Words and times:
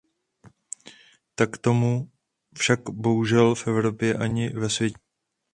Tak 1.35 1.57
tomu 1.57 2.09
však 2.55 2.89
bohužel 2.89 3.55
v 3.55 3.67
Evropě 3.67 4.15
ani 4.17 4.49
ve 4.49 4.69
světě 4.69 4.97
není. 4.97 5.05